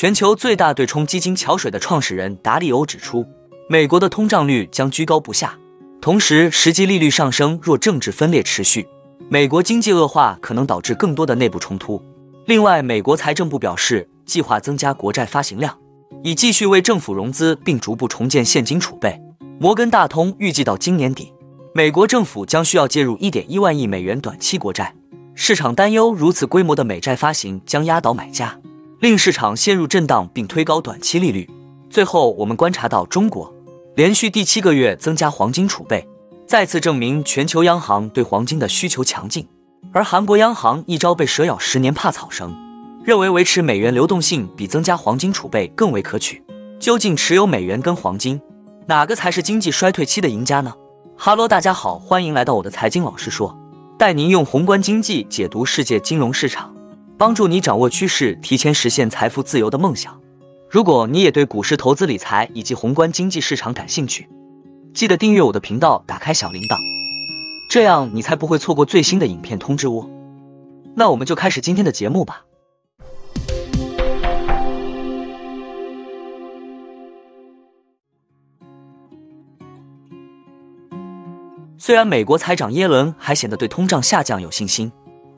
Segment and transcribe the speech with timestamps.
[0.00, 3.22] 全球最大对冲基金桥水的创始人达利欧指出，
[3.68, 5.58] 美国的通胀率将居高不下，
[6.00, 8.88] 同时实际利率上升若政治分裂持续，
[9.28, 12.02] 美国经济恶化可能导致更多的内部冲突。
[12.46, 15.76] 另外，美国财政部表示，计划增加国债发行量，
[16.22, 19.20] 以继续为政府融资，并逐步重建现金储备。
[19.58, 21.30] 摩根大通预计到今年底，
[21.74, 24.94] 美国政府将需要介入一点一万亿美元短期国债。
[25.34, 28.58] 市场担忧如此规模的美债发行将压倒买家。
[29.00, 31.48] 令市场陷入震荡，并推高短期利率。
[31.88, 33.50] 最后，我们观察到中国
[33.96, 36.06] 连续第七个月增加黄金储备，
[36.46, 39.48] 再次证明全球央行对黄金的需求强劲。
[39.92, 42.54] 而韩国央行一朝被蛇咬，十年怕草绳，
[43.02, 46.44] 认为维持美元流动性比增加黄金储备更为可取。
[46.78, 48.38] 究竟持有美元跟黄金，
[48.86, 50.74] 哪个才是经济衰退期的赢家呢？
[51.16, 53.58] 哈喽，大家好，欢迎来到我的财经老师说，
[53.98, 56.74] 带您用宏观经济解读世界金融市场。
[57.20, 60.18] 帮助你掌握趋势，提前实现财富自由的梦想。
[60.70, 64.26] 如果你也对股市投资理财以及宏观经济市场感兴趣，
[64.94, 66.78] 记得订阅我的频道，打开小铃铛，
[67.68, 70.08] 这样你才不会错过最新的影片通知哦。
[70.96, 72.46] 那我们就开始今天的节目吧。
[81.76, 84.90] 虽然美国财长耶伦还显得对通胀下降有信心。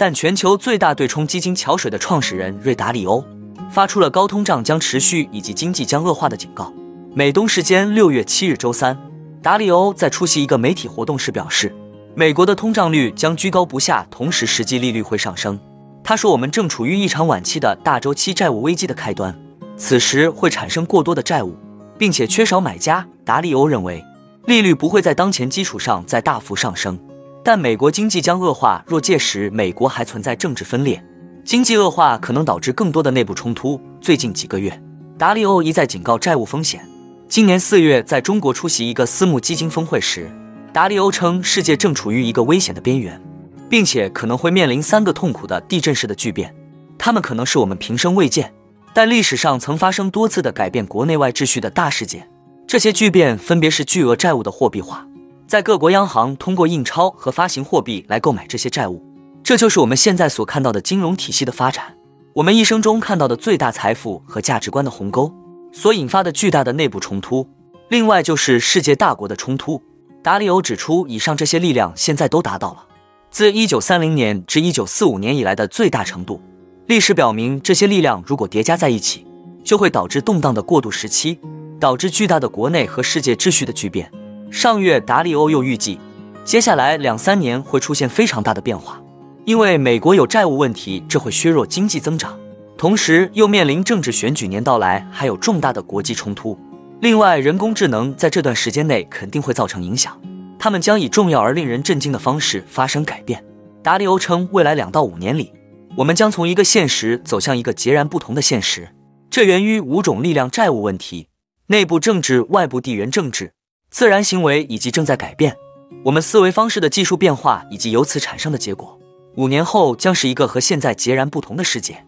[0.02, 3.24] 但全球最大对冲基金桥水的创始人瑞达利欧
[3.70, 6.72] 发出了高通胀将持续以及经济将恶化的警告。
[7.14, 8.98] 美东时间六月七日周三，
[9.40, 11.72] 达利欧在出席一个媒体活动时表示，
[12.16, 15.56] 美国的通胀率将居高不下，同时实际利率会上升。
[16.02, 19.32] 他说：“我们正处于一场晚期的大周期债务危机的开端，
[19.76, 21.56] 此时会产生过多的债务，
[21.96, 24.04] 并且缺少买家。”达利欧认为，
[24.46, 26.98] 利率不会在当前基础上再大幅上升。
[27.44, 31.02] 但美国经济将恶化，若届时美国还存在政治分裂，
[31.44, 33.80] 经济恶化可能导致更多的内部冲突。
[34.00, 34.80] 最近几个月，
[35.18, 36.86] 达利欧一再警告债务风险。
[37.28, 40.30] 今年四月，在中国出席一个私募基金峰会时，
[40.72, 43.20] 达利欧称世界正处于一个危险的边缘，
[43.68, 46.54] 并且可能会面临三个痛苦的地震式的巨变，
[46.96, 48.52] 它们可能是我们平生未见，
[48.94, 52.28] 但历史上曾发生多次的改变国内外秩序的大事件。
[52.68, 55.06] 这些巨变分别是巨额债务的货币化。
[55.52, 59.04] 在各国央行通过印钞和发行货币来购买这些债务，
[59.44, 61.94] 这就是我们现在所看到的金融体系的发展。
[62.36, 65.30] 我们一生中看到的最大财富和价值观的鸿沟
[65.70, 67.46] 所引发的巨大的内部冲突，
[67.90, 69.82] 另外就是世界大国的冲突。
[70.22, 72.86] 达里欧指出，以上这些力量现在都达到了
[73.30, 76.40] 自1930年至1945年以来的最大程度。
[76.86, 79.26] 历史表明，这些力量如果叠加在一起，
[79.62, 81.38] 就会导致动荡的过渡时期，
[81.78, 84.10] 导致巨大的国内和世界秩序的巨变。
[84.52, 85.98] 上月，达利欧又预计，
[86.44, 89.02] 接下来两三年会出现非常大的变化，
[89.46, 92.38] 因为美国有债务问题，这会削弱经济增长，
[92.76, 96.58] 同时又面临政治选举年到来，还有重大的国际冲突。
[97.00, 100.20] 另外，人工智能在这段时间内肯定会造成影响，
[100.58, 103.42] 他们将以重要而令人震惊的方式发生改变。
[103.82, 105.50] 达利欧称，未来两到五年里，
[105.96, 108.90] 我们将从一个现实走向一个截然不同的现实，
[109.30, 111.28] 这源于五种力量：债务问题、
[111.68, 113.54] 内部政治、外部地缘政治。
[113.92, 115.54] 自然行为以及正在改变
[116.02, 118.98] 我们思维方式的技术变化，以及由此产生的结果，
[119.36, 122.02] 五年后将是一个和现在截然不同的世界。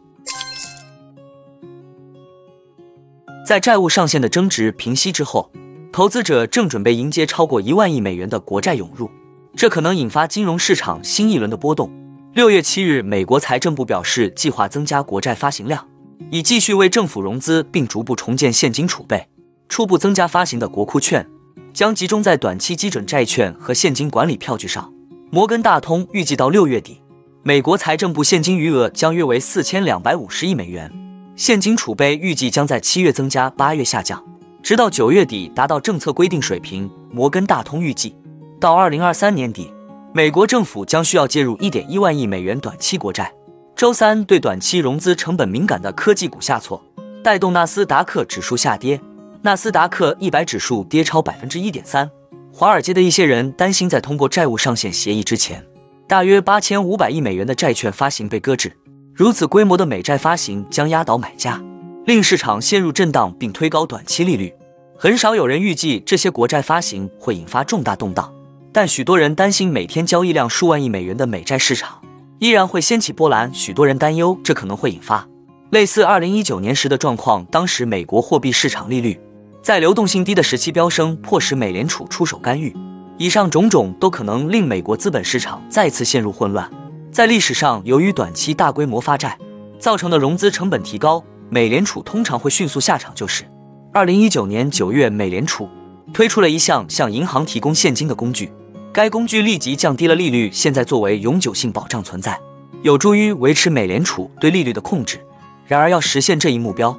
[3.47, 5.53] 在债务上限的争执平息之后，
[5.93, 9.11] 投资者正准备迎接超过一万亿美元的国债涌入，
[9.55, 11.93] 这可能引发金融市场新一轮的波动。
[12.33, 15.87] 六月七日，美国财政部表示，计划增加国债发行量，
[16.31, 19.28] 以继续为政府融资，并逐步重建现金储备，
[19.69, 21.28] 初步增加发行的国库券。
[21.75, 24.95] 将集中在短期基准债券和现金管理票据上。
[25.33, 27.03] 摩根大通预计到六月底，
[27.43, 30.89] 美国财政部现金余额将约为四千两百五十亿美元，
[31.35, 34.25] 现金储备预计将在七月增加，八月下降，
[34.62, 36.89] 直到九月底达到政策规定水平。
[37.11, 38.15] 摩根大通预计，
[38.61, 39.73] 到二零二三年底，
[40.12, 43.33] 美国政府将需要介入一点一万亿美元短期国债。
[43.75, 46.81] 周三，对短期融资成本敏感的科技股下挫，
[47.25, 49.00] 带动纳斯达克指数下跌。
[49.44, 52.11] 纳斯达克一百指数跌超百分之一点三。
[52.50, 55.62] 华尔街的一些人担心，在通过债务上限协议之前，
[56.08, 58.75] 大约八千五百亿美元的债券发行被搁置。
[59.12, 61.62] 如此规模的美债发行将压倒买家，
[62.06, 64.50] 令市场陷入震荡并推高短期利率。
[64.96, 68.32] 很少有人预计这些国债发行会引发重大动荡，
[68.73, 72.00] 但许多人担心每天交易量数万亿美元的美债市场
[72.38, 73.52] 依然会掀起波澜。
[73.52, 75.29] 许多人担忧这可能会引发
[75.69, 79.20] 类似二零一九年时的状况，当时美国货币市场利率。
[79.64, 82.76] 在流动性低的时期飙升，迫使美联储出手干预。
[83.16, 86.70] 以上种种都可能令美国资本市场再次陷入混乱。
[87.11, 89.38] 在历史上，由于短期大规模发债
[89.78, 93.46] 造成的融资成本提高，美联储通常会迅速下场，就是
[93.90, 95.66] 二零一九年九月，美联储
[96.12, 98.52] 推出了一项向银行提供现金的工具，
[98.93, 102.38] 该工具立即降低了利率，现在作为永久性保障存在，
[102.82, 105.19] 有助于维持美联储对利率的控制。
[105.66, 106.94] 然而，要实现这一目标，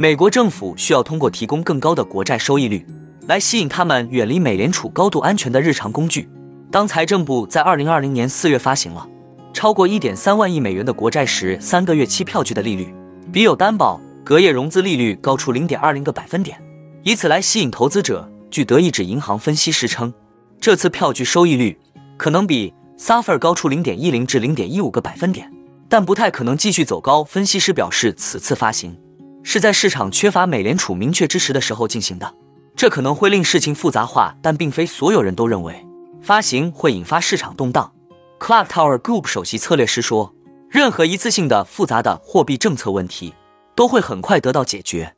[0.00, 2.86] 美国政府需要通过提供更高的国债收益率，
[3.26, 6.26] 来吸引他们远离美联储高度安全的日常工具。
[6.70, 9.06] 当财政部在二零二零年四月发行了
[9.52, 12.94] 超过一点三万亿美元的国债时，三个月期票据的利率
[13.30, 16.58] 比有担保隔夜融资利率高出零点二零个百分点，
[17.02, 18.26] 以此来吸引投资者。
[18.50, 20.10] 据德意志银行分析师称，
[20.58, 21.78] 这次票据收益率
[22.16, 25.52] 可能比 s u f f e r 高出零点一零至零点一五个百分点，
[25.90, 27.22] 但不太可能继续走高。
[27.22, 28.96] 分析师表示，此次发行。
[29.42, 32.34] 是在市场缺乏美联储明确支持的时候进行的，
[32.76, 35.86] 这可能会令事情复杂化，但并非所有人都认为
[36.22, 37.92] 发行会引发市场动荡。
[38.38, 40.34] Clark Tower Group 首席策略师说
[40.70, 43.34] ：“任何一次性的复杂的货币政策问题
[43.74, 45.14] 都会很快得到解决。”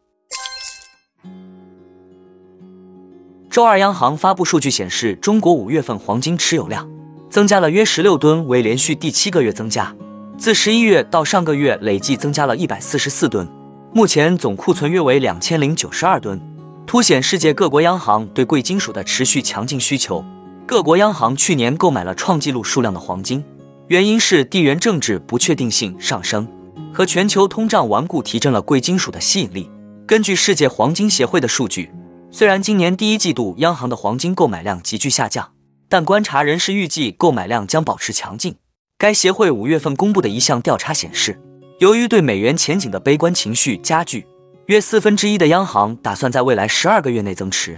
[3.50, 6.90] 周二，央行发布数据显示，中国五月份黄金持有量
[7.28, 9.94] 增加了约十六吨，为连续第七个月增加，
[10.38, 13.46] 自十一月到上个月累计增加了一百四十四吨。
[13.94, 16.40] 目前总库存约为两千零九十二吨，
[16.86, 20.24] 凸显世界各国央行对贵金属的持续强劲需求。
[20.66, 23.44] 各国央行去年购买了创纪录数量的黄金，
[23.88, 26.48] 原因是地缘政治不确定性上升
[26.90, 29.70] 和全球通胀顽固提振了贵金属的吸引力。
[30.06, 31.90] 根据世界黄金协会的数据，
[32.30, 35.50] 虽然今年第一季度央行的黄金购买量急剧下降，
[35.90, 38.56] 但观察人士预计购买量将保持强劲。
[38.96, 41.38] 该协会五月份公布的一项调查显示。
[41.82, 44.24] 由于对美元前景的悲观情绪加剧，
[44.66, 47.76] 约四分之一的央行打算在未来十二个月内增持。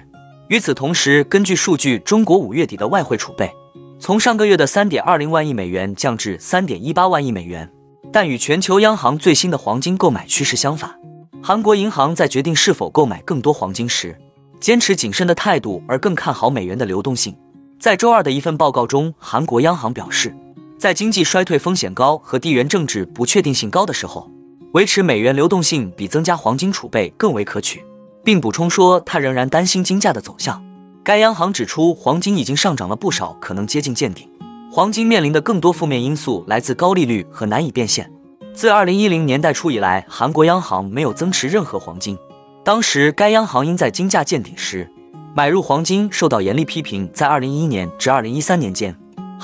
[0.48, 3.50] 与此同时，根据数据，中国五月底的外汇储备
[3.98, 7.66] 从上个月的三点二零万亿美元降至三点一八万亿美元。
[8.12, 10.94] 但与全球央行最新的黄金购买趋势相反，
[11.42, 14.14] 韩国银行在决定是否购买更多黄金时，
[14.60, 17.34] 坚持谨慎的态度，而更看好美元的流动性。
[17.80, 20.36] 在周二的一份报告中，韩国央行表示。
[20.84, 24.30] 在经济衰退风险高和地缘政治不确定性高的时候，
[24.74, 27.82] 维持美元流动性比增加黄金储备更为可取，
[28.22, 30.62] 并补充说，他仍然担心金价的走向。
[31.02, 34.28] 该央行指出，黄金已经上涨了不少，可能接近见顶。
[34.70, 38.12] 黄金面临的更多负面因素来自高利率和难以变现。
[38.52, 42.14] 自2010年代初以来，韩国央行没有增持任何黄金。
[42.62, 44.92] 当时，该央行因在金价见顶时
[45.34, 47.10] 买入黄金受到严厉批评。
[47.14, 48.94] 在2011年至2013年间。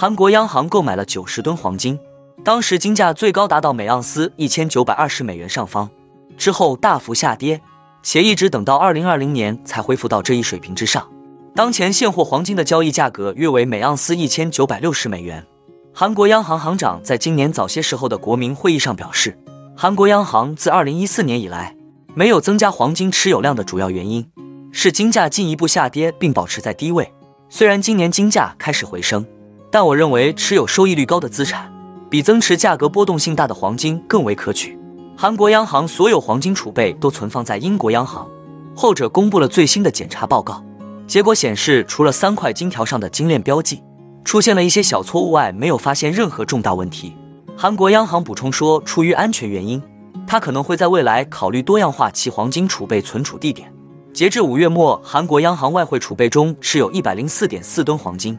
[0.01, 2.01] 韩国央行购买了九十吨黄金，
[2.43, 5.91] 当时金价最高达到每盎司一千九百二十美元上方，
[6.39, 7.61] 之后大幅下跌，
[8.03, 11.07] 且一直等到二零二零年才恢复到这一水平之上。
[11.55, 15.45] 当前现货黄金的交易价格约为每盎司一千九百六十美元。
[15.93, 19.39] 韩国央行行长在今年早些时候的国民会议上表示，
[19.77, 21.77] 韩国央行自二零一四年以来
[22.15, 24.27] 没有增加黄金持有量的主要原因
[24.73, 27.13] 是金价进一步下跌并保持在低位。
[27.51, 29.23] 虽然今年金价开始回升。
[29.71, 31.73] 但我认为持有收益率高的资产，
[32.09, 34.77] 比增持价格波动性大的黄金更为可取。
[35.17, 38.27] 韩国央行所有黄金储备都存放在英国央行，
[38.75, 40.65] 后者公布了最新的检查报告，
[41.07, 43.83] 结果显示，除了三块金条上的金链标记
[44.25, 47.15] 出现了一些小错误外，没有发现任何重大问题。
[47.57, 49.81] 韩国央行补充说，出于安全原因，
[50.27, 53.73] 它可能会在未来考虑多样化其黄金储备存储地点。
[54.13, 58.37] 截至五月末，韩国央行外汇储备中持有一百零四点四吨黄金。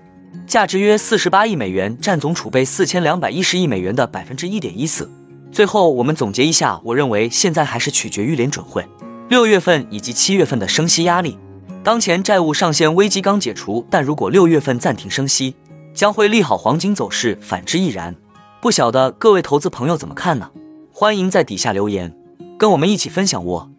[0.51, 5.09] 价值约四十八亿美元，占总储备四千两百一十亿美元的百分之一点一四。
[5.49, 8.85] 最后，我们总结一下，我认为现在还是取决于联准会
[9.29, 11.37] 六月份以及七月份的升息压力。
[11.85, 15.55] 当前债务上限危机刚解除，但如果六月份暂停升息，
[15.93, 18.13] 将会利好黄金走势；反之亦然。
[18.59, 20.51] 不晓得各位投资朋友怎么看呢？
[20.91, 22.13] 欢迎在底下留言，
[22.59, 23.71] 跟我们一起分享哦。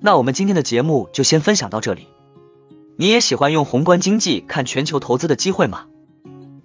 [0.00, 2.08] 那我们今天的节目就先分享到这里。
[2.96, 5.84] 你也喜欢用宏观经济看全球投资的机会吗？